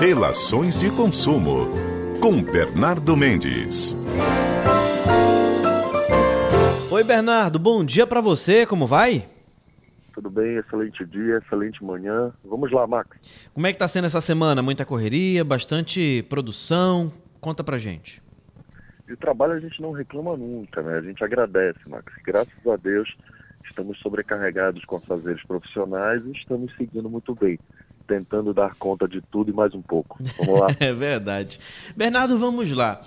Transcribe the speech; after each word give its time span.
Relações 0.00 0.78
de 0.78 0.90
consumo 0.90 1.68
com 2.20 2.42
Bernardo 2.42 3.16
Mendes. 3.16 3.96
Oi 6.90 7.04
Bernardo, 7.04 7.58
bom 7.58 7.84
dia 7.84 8.06
para 8.06 8.20
você, 8.20 8.66
como 8.66 8.86
vai? 8.86 9.28
Tudo 10.12 10.30
bem, 10.30 10.56
excelente 10.56 11.04
dia, 11.04 11.38
excelente 11.38 11.82
manhã. 11.82 12.32
Vamos 12.44 12.70
lá, 12.70 12.86
Max. 12.86 13.18
Como 13.52 13.66
é 13.66 13.72
que 13.72 13.78
tá 13.78 13.88
sendo 13.88 14.06
essa 14.06 14.20
semana? 14.20 14.62
Muita 14.62 14.84
correria, 14.84 15.44
bastante 15.44 16.24
produção? 16.28 17.12
Conta 17.40 17.64
pra 17.64 17.78
gente. 17.78 18.22
De 19.06 19.16
trabalho 19.16 19.54
a 19.54 19.60
gente 19.60 19.80
não 19.82 19.92
reclama 19.92 20.36
nunca, 20.36 20.82
né? 20.82 20.98
A 20.98 21.02
gente 21.02 21.22
agradece, 21.24 21.80
Max. 21.88 22.12
Graças 22.24 22.66
a 22.66 22.76
Deus 22.76 23.16
estamos 23.74 23.98
sobrecarregados 23.98 24.84
com 24.84 25.00
fazeres 25.00 25.42
profissionais 25.44 26.24
e 26.24 26.30
estamos 26.30 26.74
seguindo 26.76 27.10
muito 27.10 27.34
bem 27.34 27.58
tentando 28.06 28.54
dar 28.54 28.74
conta 28.74 29.08
de 29.08 29.20
tudo 29.20 29.50
e 29.50 29.54
mais 29.54 29.74
um 29.74 29.82
pouco. 29.82 30.18
Vamos 30.38 30.60
lá. 30.60 30.68
é 30.80 30.92
verdade. 30.92 31.58
Bernardo, 31.96 32.38
vamos 32.38 32.70
lá. 32.72 33.00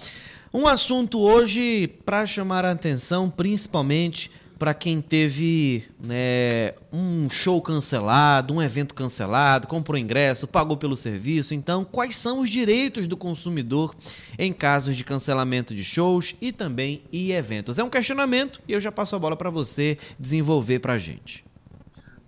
Um 0.53 0.66
assunto 0.67 1.20
hoje 1.20 1.88
para 2.05 2.26
chamar 2.26 2.66
a 2.66 2.72
atenção, 2.72 3.30
principalmente 3.30 4.31
para 4.58 4.73
quem 4.73 5.02
teve 5.02 5.86
né, 5.99 6.73
um 6.91 7.30
show 7.30 7.62
cancelado, 7.62 8.53
um 8.53 8.62
evento 8.62 8.95
cancelado, 8.95 9.67
comprou 9.67 9.98
ingresso, 9.98 10.48
pagou 10.48 10.75
pelo 10.75 10.98
serviço. 10.98 11.53
Então, 11.53 11.86
quais 11.86 12.16
são 12.16 12.39
os 12.39 12.50
direitos 12.50 13.08
do 13.08 13.16
consumidor 13.16 13.95
em 14.38 14.52
casos 14.52 14.98
de 14.98 15.03
cancelamento 15.03 15.75
de 15.75 15.84
shows 15.84 16.36
e 16.41 16.52
também 16.52 17.03
e 17.11 17.31
eventos? 17.31 17.77
É 17.77 17.84
um 17.84 17.89
questionamento 17.89 18.61
e 18.67 18.73
eu 18.73 18.81
já 18.81 18.91
passo 18.91 19.16
a 19.16 19.20
bola 19.20 19.36
para 19.36 19.50
você 19.50 19.98
desenvolver 20.20 20.80
para 20.80 20.94
a 20.94 21.00
gente. 21.00 21.45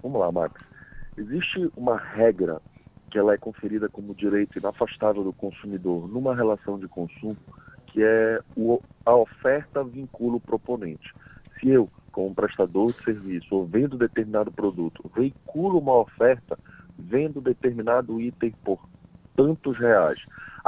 Vamos 0.01 0.19
lá, 0.19 0.31
Marcos. 0.31 0.68
Existe 1.19 1.69
uma 1.75 1.97
regra 1.97 2.61
que 3.11 3.19
ela 3.19 3.33
é 3.33 3.37
conferida 3.37 3.89
como 3.89 4.15
direito 4.15 4.57
inafastável 4.57 5.21
do 5.21 5.33
consumidor 5.33 6.07
numa 6.07 6.33
relação 6.33 6.79
de 6.79 6.87
consumo, 6.87 7.35
que 7.87 8.01
é 8.01 8.39
o, 8.55 8.81
a 9.05 9.13
oferta 9.15 9.83
vincula 9.83 10.37
o 10.37 10.39
proponente. 10.39 11.13
Se 11.59 11.69
eu 11.69 11.89
como 12.13 12.33
prestador 12.33 12.93
de 12.93 13.03
serviço 13.03 13.53
ou 13.53 13.65
vendo 13.65 13.97
determinado 13.97 14.49
produto, 14.49 15.11
veicula 15.13 15.77
uma 15.77 15.93
oferta 15.93 16.57
vendo 16.97 17.41
determinado 17.41 18.21
item 18.21 18.53
por 18.63 18.79
tantos 19.35 19.77
reais. 19.77 20.19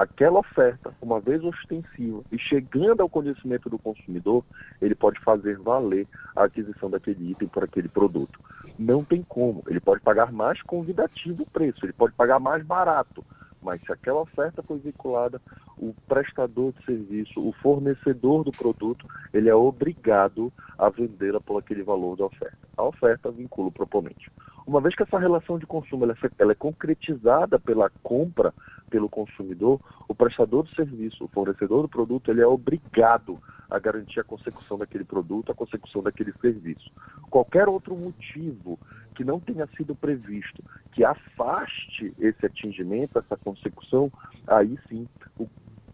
Aquela 0.02 0.40
oferta, 0.40 0.92
uma 1.00 1.20
vez 1.20 1.44
ostensiva 1.44 2.24
e 2.32 2.40
chegando 2.40 3.02
ao 3.02 3.08
conhecimento 3.08 3.70
do 3.70 3.78
consumidor, 3.78 4.44
ele 4.82 4.96
pode 4.96 5.20
fazer 5.20 5.60
valer 5.60 6.08
a 6.36 6.46
aquisição 6.46 6.90
daquele 6.90 7.30
item 7.30 7.48
por 7.48 7.64
aquele 7.64 7.88
produto. 7.88 8.40
Não 8.80 9.04
tem 9.04 9.22
como. 9.22 9.64
Ele 9.68 9.80
pode 9.80 10.02
pagar 10.02 10.32
mais 10.32 10.60
convidativo 10.64 11.44
o 11.44 11.46
preço, 11.46 11.86
ele 11.86 11.94
pode 11.94 12.16
pagar 12.16 12.40
mais 12.40 12.64
barato. 12.64 13.24
Mas 13.62 13.80
se 13.82 13.92
aquela 13.92 14.22
oferta 14.22 14.64
foi 14.64 14.80
vinculada, 14.80 15.40
o 15.78 15.94
prestador 16.08 16.74
de 16.74 16.84
serviço, 16.84 17.40
o 17.40 17.54
fornecedor 17.62 18.44
do 18.44 18.52
produto, 18.52 19.06
ele 19.32 19.50
é 19.50 19.54
obrigado 19.54 20.52
a 20.80 20.90
vendê-la 20.90 21.40
por 21.40 21.60
aquele 21.60 21.84
valor 21.84 22.18
da 22.18 22.26
oferta. 22.26 22.58
A 22.76 22.82
oferta 22.82 23.30
vincula 23.30 23.68
o 23.68 23.72
proponente. 23.72 24.32
Uma 24.66 24.82
vez 24.82 24.96
que 24.96 25.04
essa 25.04 25.20
relação 25.20 25.60
de 25.60 25.68
consumo 25.68 26.06
ela 26.06 26.14
é, 26.14 26.30
ela 26.40 26.54
é 26.54 26.56
concretizada 26.56 27.60
pela 27.60 27.92
compra 28.02 28.52
pelo 28.92 29.10
consumidor, 29.10 29.80
o 30.08 30.14
prestador 30.14 30.66
de 30.66 30.76
serviço, 30.76 31.24
o 31.24 31.28
fornecedor 31.30 31.82
do 31.84 31.90
produto, 31.90 32.30
ele 32.30 32.42
é 32.42 32.46
obrigado 32.46 33.42
a 33.70 33.80
garantir 33.80 34.20
a 34.20 34.24
consecução 34.24 34.78
daquele 34.78 35.06
produto, 35.06 35.50
a 35.52 35.56
consecução 35.56 36.04
daquele 36.04 36.34
serviço. 36.34 36.92
Qualquer 37.30 37.70
outro 37.70 37.96
motivo 37.96 38.78
que 39.16 39.24
não 39.24 39.40
tenha 39.40 39.66
sido 39.78 39.96
previsto 39.96 40.62
que 40.92 41.06
afaste 41.06 42.14
esse 42.20 42.46
atingimento, 42.46 43.18
essa 43.18 43.38
consecução, 43.38 44.12
aí 44.46 44.78
sim 44.90 45.08
o 45.40 45.48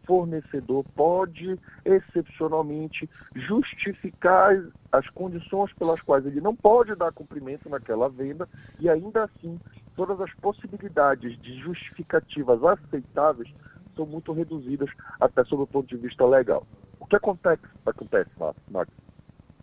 fornecedor 0.08 0.84
pode 0.96 1.60
excepcionalmente 1.86 3.08
justificar 3.36 4.56
as 4.92 5.08
condições 5.10 5.72
pelas 5.74 6.02
quais 6.02 6.26
ele 6.26 6.42
não 6.42 6.56
pode 6.56 6.96
dar 6.96 7.12
cumprimento 7.12 7.70
naquela 7.70 8.10
venda 8.10 8.48
e 8.80 8.90
ainda 8.90 9.26
assim 9.26 9.60
todas 9.98 10.22
as 10.22 10.32
possibilidades 10.36 11.38
de 11.42 11.60
justificativas 11.60 12.64
aceitáveis 12.64 13.52
são 13.96 14.06
muito 14.06 14.32
reduzidas 14.32 14.90
até 15.20 15.44
sob 15.44 15.64
o 15.64 15.68
ponto 15.68 15.88
de 15.88 15.98
vista 15.98 16.24
legal. 16.26 16.66
O 17.00 17.08
que 17.08 17.16
acontece, 17.16 17.64
acontece 17.84 18.30
Max? 18.70 18.90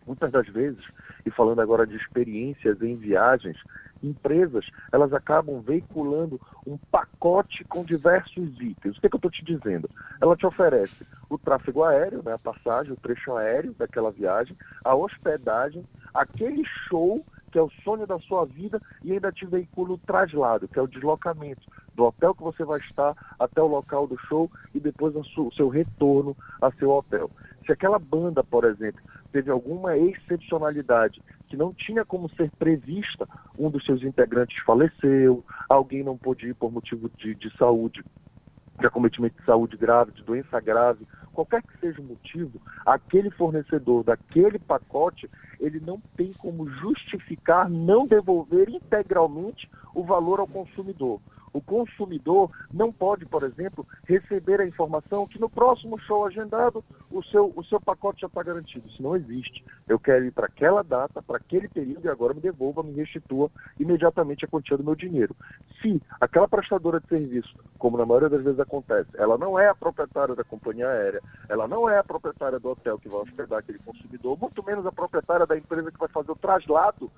Muitas 0.04 0.30
das 0.32 0.46
vezes, 0.48 0.84
e 1.24 1.30
falando 1.30 1.60
agora 1.60 1.86
de 1.86 1.96
experiências 1.96 2.82
em 2.82 2.96
viagens, 2.96 3.56
empresas 4.02 4.66
elas 4.92 5.14
acabam 5.14 5.62
veiculando 5.62 6.38
um 6.66 6.76
pacote 6.76 7.64
com 7.64 7.84
diversos 7.84 8.60
itens. 8.60 8.96
O 8.96 9.00
que, 9.00 9.06
é 9.06 9.08
que 9.08 9.14
eu 9.14 9.18
estou 9.18 9.30
te 9.30 9.42
dizendo? 9.44 9.88
Ela 10.20 10.36
te 10.36 10.44
oferece 10.44 11.06
o 11.30 11.38
tráfego 11.38 11.84
aéreo, 11.84 12.22
né, 12.22 12.34
a 12.34 12.38
passagem, 12.38 12.92
o 12.92 12.96
trecho 12.96 13.34
aéreo 13.34 13.74
daquela 13.78 14.10
viagem, 14.10 14.56
a 14.84 14.94
hospedagem, 14.94 15.86
aquele 16.12 16.64
show 16.88 17.24
que 17.54 17.58
é 17.60 17.62
o 17.62 17.70
sonho 17.84 18.04
da 18.04 18.18
sua 18.18 18.44
vida, 18.44 18.82
e 19.04 19.12
ainda 19.12 19.30
te 19.30 19.46
veicula 19.46 19.92
o 19.92 19.98
traslado, 19.98 20.66
que 20.66 20.76
é 20.76 20.82
o 20.82 20.88
deslocamento 20.88 21.62
do 21.94 22.02
hotel 22.02 22.34
que 22.34 22.42
você 22.42 22.64
vai 22.64 22.80
estar 22.80 23.14
até 23.38 23.62
o 23.62 23.68
local 23.68 24.08
do 24.08 24.18
show 24.18 24.50
e 24.74 24.80
depois 24.80 25.14
o 25.14 25.52
seu 25.52 25.68
retorno 25.68 26.36
a 26.60 26.72
seu 26.72 26.90
hotel. 26.90 27.30
Se 27.64 27.70
aquela 27.70 27.96
banda, 27.96 28.42
por 28.42 28.64
exemplo, 28.64 29.00
teve 29.30 29.52
alguma 29.52 29.96
excepcionalidade 29.96 31.22
que 31.46 31.56
não 31.56 31.72
tinha 31.72 32.04
como 32.04 32.28
ser 32.30 32.50
prevista, 32.58 33.28
um 33.56 33.70
dos 33.70 33.84
seus 33.84 34.02
integrantes 34.02 34.60
faleceu, 34.64 35.44
alguém 35.68 36.02
não 36.02 36.18
pôde 36.18 36.48
ir 36.48 36.54
por 36.54 36.72
motivo 36.72 37.08
de, 37.16 37.36
de 37.36 37.56
saúde, 37.56 38.04
de 38.78 38.86
acometimento 38.86 39.38
de 39.38 39.44
saúde 39.44 39.76
grave, 39.76 40.12
de 40.12 40.22
doença 40.22 40.60
grave, 40.60 41.06
qualquer 41.32 41.62
que 41.62 41.78
seja 41.78 42.00
o 42.00 42.04
motivo, 42.04 42.60
aquele 42.86 43.30
fornecedor 43.30 44.04
daquele 44.04 44.58
pacote, 44.58 45.28
ele 45.60 45.80
não 45.80 46.00
tem 46.16 46.32
como 46.34 46.68
justificar 46.68 47.68
não 47.68 48.06
devolver 48.06 48.68
integralmente 48.68 49.68
o 49.94 50.02
valor 50.04 50.40
ao 50.40 50.46
consumidor. 50.46 51.20
O 51.54 51.60
consumidor 51.60 52.50
não 52.72 52.92
pode, 52.92 53.24
por 53.24 53.44
exemplo, 53.44 53.86
receber 54.02 54.60
a 54.60 54.66
informação 54.66 55.24
que 55.24 55.40
no 55.40 55.48
próximo 55.48 55.96
show 56.00 56.26
agendado 56.26 56.84
o 57.08 57.22
seu, 57.22 57.52
o 57.54 57.64
seu 57.64 57.80
pacote 57.80 58.22
já 58.22 58.26
está 58.26 58.42
garantido. 58.42 58.88
Isso 58.88 59.00
não 59.00 59.14
existe. 59.14 59.64
Eu 59.86 59.96
quero 59.96 60.24
ir 60.24 60.32
para 60.32 60.46
aquela 60.46 60.82
data, 60.82 61.22
para 61.22 61.36
aquele 61.36 61.68
período 61.68 62.04
e 62.04 62.08
agora 62.08 62.34
me 62.34 62.40
devolva, 62.40 62.82
me 62.82 62.92
restitua 62.92 63.48
imediatamente 63.78 64.44
a 64.44 64.48
quantia 64.48 64.76
do 64.76 64.82
meu 64.82 64.96
dinheiro. 64.96 65.36
Se 65.80 66.02
aquela 66.20 66.48
prestadora 66.48 66.98
de 66.98 67.06
serviço, 67.06 67.54
como 67.78 67.96
na 67.96 68.04
maioria 68.04 68.30
das 68.30 68.42
vezes 68.42 68.58
acontece, 68.58 69.10
ela 69.14 69.38
não 69.38 69.56
é 69.56 69.68
a 69.68 69.74
proprietária 69.76 70.34
da 70.34 70.42
companhia 70.42 70.88
aérea, 70.88 71.22
ela 71.48 71.68
não 71.68 71.88
é 71.88 71.98
a 71.98 72.04
proprietária 72.04 72.58
do 72.58 72.70
hotel 72.70 72.98
que 72.98 73.08
vai 73.08 73.20
hospedar 73.20 73.60
aquele 73.60 73.78
consumidor, 73.78 74.36
muito 74.40 74.60
menos 74.64 74.84
a 74.86 74.90
proprietária 74.90 75.46
da 75.46 75.56
empresa 75.56 75.92
que 75.92 75.98
vai 75.98 76.08
fazer 76.08 76.32
o 76.32 76.36
traslado 76.36 77.12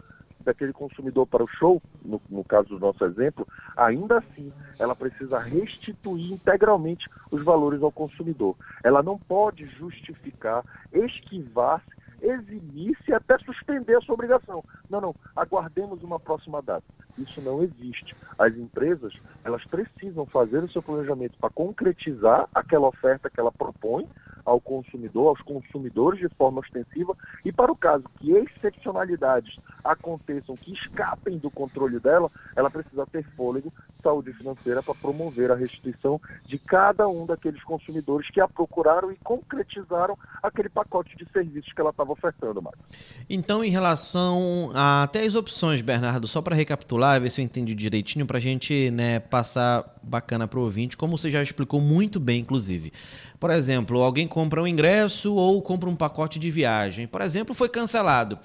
daquele 0.47 0.73
consumidor 0.73 1.27
para 1.27 1.43
o 1.43 1.49
show, 1.49 1.83
no, 2.05 2.23
no, 2.31 2.45
caso 2.45 2.69
do 2.69 2.79
nosso 2.79 3.05
exemplo, 3.05 3.47
ainda 3.77 4.19
assim 4.19 4.53
ela 4.79 4.95
precisa 4.95 5.39
restituir 5.39 6.33
integralmente 6.33 7.09
os 7.31 7.43
valores 7.43 7.83
ao 7.83 7.93
consumidor. 7.93 8.57
Ela 8.83 9.03
não 9.03 9.19
pode 9.19 9.67
justificar, 9.67 10.65
esquivar-se, 10.93 11.87
eximir-se 12.21 13.13
até 13.13 13.39
suspender 13.39 13.97
a 13.97 14.01
sua 14.01 14.15
obrigação. 14.15 14.65
Não, 14.89 15.01
não, 15.01 15.15
aguardemos 15.35 16.03
uma 16.03 16.19
próxima 16.19 16.63
data. 16.63 16.85
Isso 17.19 17.41
não 17.41 17.63
existe. 17.63 18.15
As 18.39 18.55
empresas, 18.57 19.15
elas 19.45 19.65
precisam 19.65 20.27
fazer 20.27 20.63
o 20.63 20.71
seu 20.71 20.83
planejamento 20.83 21.39
para 21.39 21.51
concretizar 21.51 22.49
aquela 22.55 22.89
oferta 22.89 23.31
que 23.31 23.41
ela 23.41 23.53
propõe 23.53 24.07
ao 24.45 24.61
consumidor, 24.61 25.29
aos 25.29 25.43
consumidores 25.43 26.21
de 26.21 26.29
forma 26.29 26.61
ostensiva, 26.61 27.17
e 27.45 27.51
para 27.51 27.73
o 27.73 27.77
caso 27.77 28.05
que 28.17 28.31
excepcionalidades 28.31 29.59
aconteçam 29.83 30.57
que 30.57 30.73
escapem 30.73 31.37
do 31.37 31.51
controle 31.51 31.99
dela, 31.99 32.31
ela 32.55 32.71
precisa 32.71 33.06
ter 33.17 33.25
fôlego, 33.37 33.73
saúde 34.03 34.33
financeira 34.35 34.83
para 34.83 34.95
promover 34.95 35.51
a 35.51 35.55
restituição 35.55 36.21
de 36.47 36.59
cada 36.59 37.09
um 37.09 37.27
daqueles 37.27 37.63
consumidores 37.65 38.31
que 38.31 38.41
a 38.41 38.47
procuraram 38.47 39.11
e 39.11 39.17
concretizaram 39.17 40.17
aquele 40.43 40.69
pacote 40.69 41.17
de 41.17 41.27
serviços 41.33 41.73
que 41.73 41.81
ela 41.81 41.91
estava 41.91 42.13
ofertando, 42.13 42.63
Marcos. 42.63 42.85
Então, 43.29 43.65
em 43.65 43.71
relação 43.71 44.71
a 44.75 45.05
até 45.05 45.25
as 45.25 45.35
opções, 45.35 45.81
Bernardo, 45.81 46.29
só 46.29 46.41
para 46.43 46.55
recapitular, 46.55 47.21
ver 47.21 47.31
se 47.31 47.41
eu 47.41 47.45
entendi 47.45 47.75
direitinho, 47.75 48.27
para 48.27 48.39
a 48.39 48.41
gente 48.41 48.91
né, 48.91 49.19
passar 49.19 49.99
bacana 50.03 50.47
para 50.47 50.59
o 50.59 50.63
ouvinte, 50.63 50.97
como 50.97 51.17
você 51.17 51.31
já 51.31 51.43
explicou 51.43 51.81
muito 51.81 52.21
bem, 52.21 52.41
inclusive. 52.41 52.93
Por 53.41 53.51
exemplo, 53.51 54.03
alguém 54.03 54.29
compra 54.29 54.63
um 54.63 54.67
ingresso 54.67 55.35
ou 55.35 55.61
compra 55.63 55.89
um 55.89 55.97
pacote 55.97 56.39
de 56.39 56.51
viagem. 56.51 57.07
Por 57.07 57.21
exemplo, 57.21 57.55
foi 57.55 57.69
cancelado 57.69 58.39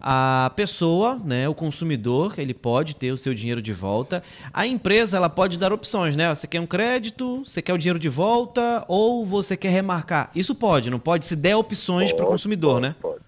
a 0.00 0.52
pessoa, 0.54 1.20
né, 1.24 1.48
o 1.48 1.54
consumidor, 1.54 2.34
ele 2.38 2.54
pode 2.54 2.94
ter 2.94 3.10
o 3.10 3.16
seu 3.16 3.34
dinheiro 3.34 3.60
de 3.60 3.72
volta. 3.72 4.22
A 4.52 4.66
empresa, 4.66 5.16
ela 5.16 5.28
pode 5.28 5.58
dar 5.58 5.72
opções, 5.72 6.14
né? 6.14 6.32
Você 6.34 6.46
quer 6.46 6.60
um 6.60 6.66
crédito, 6.66 7.44
você 7.44 7.60
quer 7.60 7.72
o 7.72 7.78
dinheiro 7.78 7.98
de 7.98 8.08
volta 8.08 8.84
ou 8.86 9.24
você 9.24 9.56
quer 9.56 9.70
remarcar. 9.70 10.30
Isso 10.34 10.54
pode, 10.54 10.90
não 10.90 11.00
pode? 11.00 11.26
Se 11.26 11.34
der 11.34 11.56
opções 11.56 12.12
para 12.12 12.24
o 12.24 12.28
consumidor, 12.28 12.74
pode, 12.74 12.86
né? 12.86 12.94
Pode, 13.00 13.20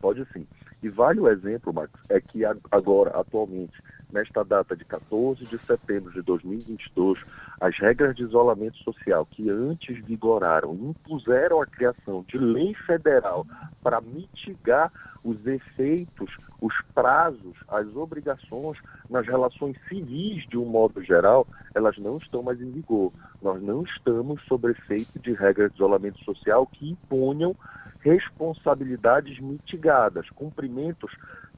pode 0.00 0.26
sim. 0.32 0.46
E 0.82 0.88
vale 0.88 1.20
o 1.20 1.28
exemplo, 1.28 1.72
Marcos, 1.72 2.00
é 2.08 2.20
que 2.20 2.44
agora, 2.70 3.10
atualmente, 3.10 3.72
nesta 4.12 4.44
data 4.44 4.76
de 4.76 4.84
14 4.84 5.44
de 5.44 5.58
setembro 5.58 6.12
de 6.12 6.22
2022, 6.22 7.18
as 7.60 7.78
regras 7.78 8.14
de 8.14 8.22
isolamento 8.22 8.76
social 8.78 9.26
que 9.26 9.48
antes 9.48 9.98
vigoraram 10.04 10.74
impuseram 10.74 11.60
a 11.62 11.66
criação 11.66 12.24
de 12.28 12.38
lei 12.38 12.74
federal 12.74 13.46
para 13.82 14.00
mitigar 14.00 14.92
os 15.24 15.44
efeitos, 15.46 16.36
os 16.60 16.74
prazos, 16.94 17.56
as 17.68 17.86
obrigações 17.96 18.78
nas 19.10 19.26
relações 19.26 19.76
civis 19.88 20.46
de 20.48 20.56
um 20.56 20.64
modo 20.64 21.02
geral, 21.02 21.46
elas 21.74 21.98
não 21.98 22.18
estão 22.18 22.42
mais 22.42 22.60
em 22.60 22.70
vigor. 22.70 23.12
Nós 23.42 23.60
não 23.60 23.82
estamos 23.82 24.40
sob 24.46 24.70
efeito 24.70 25.18
de 25.18 25.32
regras 25.32 25.70
de 25.70 25.76
isolamento 25.76 26.22
social 26.24 26.66
que 26.66 26.90
imponham 26.90 27.56
responsabilidades 28.00 29.40
mitigadas, 29.40 30.30
cumprimentos 30.30 31.10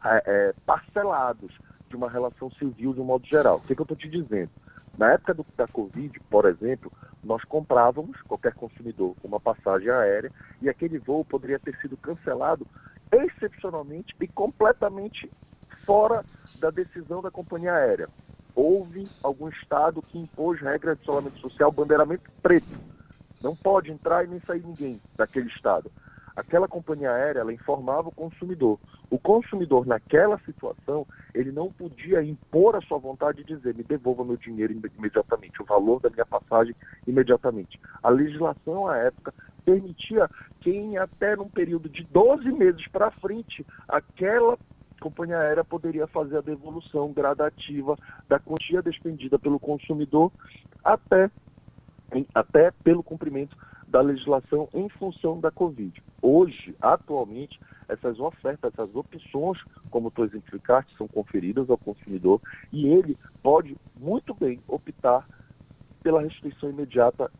é, 0.04 0.22
é, 0.26 0.54
parcelados 0.64 1.52
de 1.90 1.96
uma 1.96 2.08
relação 2.08 2.50
civil 2.52 2.94
de 2.94 3.00
um 3.00 3.04
modo 3.04 3.26
geral. 3.26 3.56
O 3.56 3.60
que, 3.60 3.74
que 3.74 3.80
eu 3.80 3.84
estou 3.84 3.96
te 3.96 4.08
dizendo? 4.08 4.50
Na 4.98 5.12
época 5.12 5.32
do, 5.32 5.46
da 5.56 5.68
Covid, 5.68 6.18
por 6.28 6.44
exemplo, 6.44 6.92
nós 7.22 7.44
comprávamos, 7.44 8.20
qualquer 8.22 8.52
consumidor, 8.52 9.14
uma 9.22 9.38
passagem 9.38 9.88
aérea 9.90 10.32
e 10.60 10.68
aquele 10.68 10.98
voo 10.98 11.24
poderia 11.24 11.58
ter 11.58 11.76
sido 11.76 11.96
cancelado 11.96 12.66
excepcionalmente 13.12 14.14
e 14.20 14.26
completamente 14.26 15.30
fora 15.86 16.24
da 16.56 16.70
decisão 16.70 17.22
da 17.22 17.30
companhia 17.30 17.74
aérea. 17.74 18.08
Houve 18.56 19.04
algum 19.22 19.48
estado 19.48 20.02
que 20.02 20.18
impôs 20.18 20.60
regras 20.60 20.96
de 20.96 21.04
isolamento 21.04 21.38
social, 21.38 21.70
bandeiramento 21.70 22.28
preto. 22.42 22.66
Não 23.40 23.54
pode 23.54 23.92
entrar 23.92 24.24
e 24.24 24.26
nem 24.26 24.40
sair 24.40 24.64
ninguém 24.64 25.00
daquele 25.16 25.48
estado. 25.48 25.92
Aquela 26.34 26.66
companhia 26.66 27.12
aérea, 27.12 27.40
ela 27.40 27.52
informava 27.52 28.08
o 28.08 28.12
consumidor. 28.12 28.80
O 29.10 29.18
consumidor, 29.18 29.86
naquela 29.86 30.38
situação, 30.44 31.06
ele 31.34 31.50
não 31.50 31.72
podia 31.72 32.22
impor 32.22 32.76
a 32.76 32.80
sua 32.82 32.98
vontade 32.98 33.40
e 33.40 33.44
dizer, 33.44 33.74
me 33.74 33.82
devolva 33.82 34.24
meu 34.24 34.36
dinheiro 34.36 34.74
imediatamente, 34.98 35.62
o 35.62 35.64
valor 35.64 36.00
da 36.00 36.10
minha 36.10 36.26
passagem 36.26 36.74
imediatamente. 37.06 37.80
A 38.02 38.10
legislação, 38.10 38.86
à 38.86 38.98
época, 38.98 39.32
permitia 39.64 40.28
quem 40.60 40.98
até 40.98 41.36
num 41.36 41.48
período 41.48 41.88
de 41.88 42.02
12 42.04 42.50
meses 42.52 42.86
para 42.88 43.10
frente, 43.10 43.64
aquela 43.86 44.58
companhia 45.00 45.38
aérea 45.38 45.64
poderia 45.64 46.06
fazer 46.06 46.38
a 46.38 46.42
devolução 46.42 47.12
gradativa 47.12 47.96
da 48.28 48.38
quantia 48.38 48.82
despendida 48.82 49.38
pelo 49.38 49.58
consumidor 49.58 50.32
até, 50.84 51.30
até 52.34 52.70
pelo 52.82 53.02
cumprimento 53.02 53.56
da 53.86 54.00
legislação 54.00 54.68
em 54.74 54.88
função 54.88 55.40
da 55.40 55.50
Covid. 55.50 56.02
Hoje, 56.20 56.74
atualmente, 56.80 57.58
essas 57.88 58.20
ofertas, 58.20 58.72
essas 58.72 58.94
opções, 58.94 59.58
como 59.90 60.10
tu 60.10 60.24
exemplificaste, 60.24 60.94
são 60.96 61.08
conferidas 61.08 61.68
ao 61.70 61.78
consumidor 61.78 62.40
e 62.72 62.86
ele 62.86 63.18
pode 63.42 63.76
muito 63.96 64.34
bem 64.34 64.62
optar 64.68 65.26
pela 66.02 66.22
restrição 66.22 66.70
imediata 66.70 67.30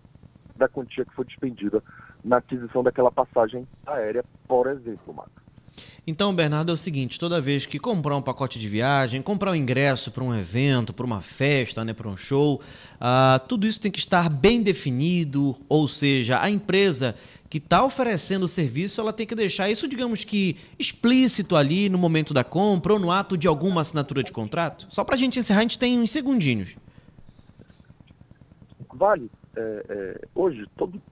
da 0.57 0.69
quantia 0.69 1.05
que 1.05 1.15
foi 1.15 1.25
despendida 1.25 1.83
na 2.25 2.39
aquisição 2.39 2.83
daquela 2.83 3.13
passagem 3.13 3.67
aérea, 3.87 4.25
por 4.47 4.67
exemplo, 4.67 5.15
Marcos. 5.15 5.48
Então, 6.11 6.35
Bernardo, 6.35 6.71
é 6.71 6.73
o 6.73 6.77
seguinte: 6.77 7.21
toda 7.21 7.39
vez 7.39 7.67
que 7.67 7.79
comprar 7.79 8.17
um 8.17 8.23
pacote 8.23 8.59
de 8.59 8.67
viagem, 8.67 9.21
comprar 9.21 9.51
um 9.51 9.55
ingresso 9.55 10.11
para 10.11 10.25
um 10.25 10.35
evento, 10.35 10.95
para 10.95 11.05
uma 11.05 11.21
festa, 11.21 11.85
né, 11.85 11.93
para 11.93 12.09
um 12.09 12.17
show, 12.17 12.63
uh, 12.95 13.47
tudo 13.47 13.67
isso 13.67 13.79
tem 13.79 13.91
que 13.91 13.99
estar 13.99 14.31
bem 14.31 14.63
definido, 14.63 15.55
ou 15.69 15.87
seja, 15.87 16.41
a 16.41 16.49
empresa 16.49 17.15
que 17.51 17.59
está 17.59 17.85
oferecendo 17.85 18.45
o 18.45 18.49
serviço, 18.49 19.03
ela 19.03 19.13
tem 19.13 19.27
que 19.27 19.35
deixar 19.35 19.69
isso, 19.69 19.87
digamos 19.87 20.25
que, 20.25 20.57
explícito 20.79 21.55
ali 21.55 21.91
no 21.91 21.99
momento 21.99 22.33
da 22.33 22.43
compra 22.43 22.95
ou 22.95 22.99
no 22.99 23.11
ato 23.11 23.37
de 23.37 23.47
alguma 23.47 23.83
assinatura 23.83 24.23
de 24.23 24.33
contrato? 24.33 24.87
Só 24.89 25.05
para 25.05 25.15
a 25.15 25.19
gente 25.19 25.39
encerrar, 25.39 25.61
a 25.61 25.63
gente 25.63 25.79
tem 25.79 25.99
uns 25.99 26.11
segundinhos. 26.11 26.75
Vale. 28.95 29.31
É, 29.55 29.85
é, 29.91 30.21
hoje, 30.35 30.65
todo, 30.75 31.03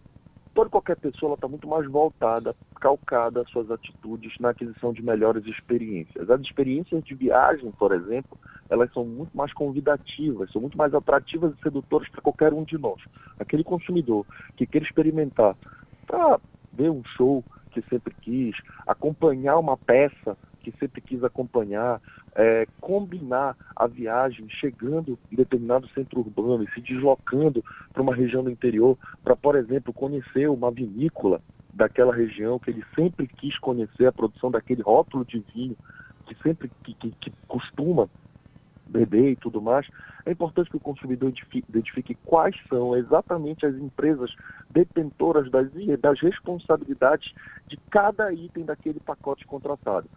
toda 0.57 0.71
qualquer 0.71 0.97
pessoa 0.97 1.35
está 1.35 1.47
muito 1.47 1.69
mais 1.69 1.87
voltada, 1.87 2.57
calcada 2.81 3.43
as 3.43 3.51
suas 3.51 3.71
atitudes 3.71 4.39
na 4.41 4.49
aquisição 4.49 4.91
de 4.91 5.03
melhores 5.03 5.45
experiências. 5.45 6.31
As 6.31 6.41
experiências 6.41 7.05
de 7.05 7.15
viagem, 7.15 7.71
por 7.73 7.93
exemplo, 7.93 8.39
elas 8.71 8.91
são 8.95 9.05
muito 9.05 9.37
mais 9.37 9.53
convidativas, 9.53 10.51
são 10.51 10.63
muito 10.63 10.79
mais 10.79 10.95
atrativas 10.95 11.53
e 11.53 11.63
sedutoras 11.63 12.09
para 12.09 12.23
qualquer 12.23 12.55
um 12.55 12.65
de 12.65 12.79
nós. 12.79 13.03
Aquele 13.39 13.63
consumidor 13.63 14.25
que 14.57 14.67
quer 14.67 14.81
experimentar 14.81 15.55
para 16.07 16.41
ver 16.73 16.91
um 16.91 17.05
show 17.05 17.45
que 17.71 17.83
sempre 17.91 18.15
quis, 18.23 18.57
acompanhar 18.87 19.59
uma 19.59 19.77
peça 19.77 20.39
que 20.67 20.79
sempre 20.81 21.01
quis 21.01 21.23
acompanhar, 21.23 22.01
é, 22.35 22.67
combinar 22.81 23.57
a 23.77 23.87
viagem 23.87 24.49
chegando 24.49 25.17
em 25.31 25.37
determinado 25.37 25.89
centro 25.91 26.19
urbano 26.19 26.65
e 26.65 26.71
se 26.73 26.81
deslocando 26.81 27.65
para 27.93 28.03
uma 28.03 28.13
região 28.13 28.43
do 28.43 28.51
interior 28.51 28.99
para, 29.23 29.37
por 29.37 29.55
exemplo, 29.55 29.93
conhecer 29.93 30.51
uma 30.51 30.73
vinícola 30.73 31.41
daquela 31.73 32.13
região 32.13 32.59
que 32.59 32.71
ele 32.71 32.85
sempre 32.97 33.29
quis 33.29 33.57
conhecer, 33.59 34.07
a 34.07 34.13
produção 34.13 34.51
daquele 34.51 34.83
rótulo 34.83 35.25
de 35.25 35.45
vinho 35.55 35.77
que 36.27 36.35
sempre 36.43 36.69
que, 36.83 36.95
que, 36.95 37.11
que 37.13 37.33
costuma 37.47 38.09
beber 38.89 39.31
e 39.31 39.37
tudo 39.37 39.63
mais, 39.63 39.87
é 40.25 40.33
importante 40.33 40.69
que 40.69 40.77
o 40.77 40.81
consumidor 40.81 41.33
identifique 41.69 42.17
quais 42.25 42.57
são 42.69 42.97
exatamente 42.97 43.65
as 43.65 43.77
empresas 43.77 44.35
detentoras 44.69 45.49
das, 45.49 45.69
das 46.01 46.21
responsabilidades 46.21 47.33
de 47.69 47.77
cada 47.89 48.33
item 48.33 48.65
daquele 48.65 48.99
pacote 48.99 49.47
contratado 49.47 50.09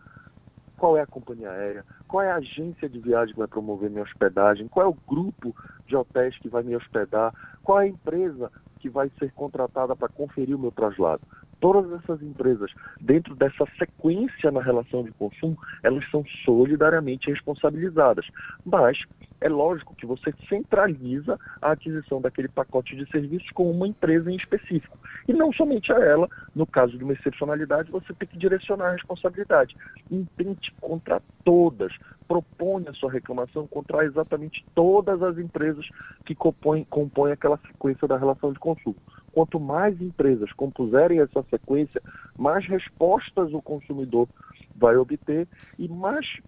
qual 0.79 0.97
é 0.97 1.01
a 1.01 1.05
companhia 1.05 1.51
aérea, 1.51 1.85
qual 2.07 2.23
é 2.23 2.31
a 2.31 2.37
agência 2.37 2.87
de 2.87 2.99
viagem 2.99 3.33
que 3.33 3.39
vai 3.39 3.47
promover 3.47 3.89
minha 3.89 4.03
hospedagem, 4.03 4.67
qual 4.67 4.85
é 4.85 4.89
o 4.89 4.97
grupo 5.07 5.53
de 5.85 5.95
hotéis 5.95 6.37
que 6.37 6.47
vai 6.47 6.63
me 6.63 6.75
hospedar, 6.75 7.33
qual 7.61 7.81
é 7.81 7.83
a 7.83 7.87
empresa 7.87 8.49
que 8.79 8.89
vai 8.89 9.11
ser 9.19 9.31
contratada 9.33 9.95
para 9.95 10.07
conferir 10.07 10.55
o 10.55 10.59
meu 10.59 10.71
traslado. 10.71 11.21
Todas 11.59 11.91
essas 12.01 12.21
empresas, 12.21 12.71
dentro 13.01 13.35
dessa 13.35 13.65
sequência 13.77 14.49
na 14.49 14.61
relação 14.61 15.03
de 15.03 15.11
consumo, 15.11 15.57
elas 15.83 16.09
são 16.09 16.23
solidariamente 16.45 17.29
responsabilizadas. 17.29 18.25
Mas 18.65 19.03
é 19.41 19.47
lógico 19.47 19.95
que 19.95 20.06
você 20.06 20.33
centraliza 20.47 21.39
a 21.62 21.71
aquisição 21.71 22.21
daquele 22.21 22.47
pacote 22.47 22.95
de 22.95 23.09
serviços 23.09 23.50
com 23.51 23.69
uma 23.69 23.88
empresa 23.88 24.31
em 24.31 24.36
específico. 24.36 24.97
E 25.27 25.33
não 25.33 25.51
somente 25.51 25.91
a 25.94 25.97
ela, 25.97 26.27
no 26.53 26.65
caso 26.65 26.97
de 26.97 27.03
uma 27.03 27.13
excepcionalidade, 27.13 27.91
você 27.91 28.13
tem 28.13 28.27
que 28.27 28.38
direcionar 28.38 28.89
a 28.89 28.91
responsabilidade. 28.91 29.77
Intente 30.12 30.74
contra 30.81 31.21
todas, 31.44 31.94
propõe 32.27 32.86
a 32.88 32.94
sua 32.94 33.12
reclamação 33.12 33.65
contra 33.68 34.03
exatamente 34.06 34.65
todas 34.75 35.21
as 35.21 35.38
empresas 35.38 35.88
que 36.25 36.35
compõem, 36.35 36.83
compõem 36.83 37.31
aquela 37.31 37.57
sequência 37.57 38.07
da 38.07 38.18
relação 38.18 38.51
de 38.51 38.59
consumo. 38.59 38.97
Quanto 39.31 39.59
mais 39.59 40.02
empresas 40.02 40.52
compuserem 40.54 41.19
essa 41.19 41.44
sequência, 41.49 42.02
mais 42.37 42.66
respostas 42.66 43.54
o 43.54 43.61
consumidor 43.61 44.28
vai 44.75 44.95
obter 44.95 45.47
e 45.78 45.87
mais 45.87 46.40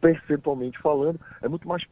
percentualmente 0.00 0.78
falando, 0.78 1.20
é 1.42 1.48
muito 1.48 1.66
mais 1.66 1.84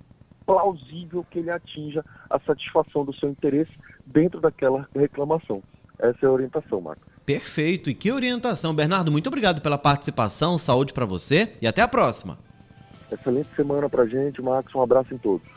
plausível 0.45 1.27
que 1.29 1.41
ele 1.41 1.51
atinja 1.51 2.05
a 2.31 2.39
satisfação 2.39 3.05
do 3.05 3.13
seu 3.15 3.29
interesse 3.29 3.73
dentro 4.07 4.41
daquela 4.41 4.89
reclamação. 4.95 5.63
Essa 5.99 6.19
é 6.23 6.27
a 6.27 6.33
orientação, 6.33 6.81
Marcos. 6.81 7.05
Perfeito. 7.25 7.91
E 7.91 7.95
que 7.95 8.13
orientação, 8.13 8.73
Bernardo. 8.73 9.11
Muito 9.11 9.27
obrigado 9.27 9.61
pela 9.61 9.77
participação. 9.77 10.57
Saúde 10.57 10.93
para 10.93 11.05
você 11.05 11.53
e 11.61 11.67
até 11.67 11.83
a 11.83 11.89
próxima. 11.89 12.39
Excelente 13.11 13.49
semana 13.57 13.89
para 13.89 14.07
gente, 14.07 14.41
Marcos. 14.41 14.75
Um 14.75 14.83
abraço 14.83 15.13
em 15.13 15.19
todos. 15.19 15.57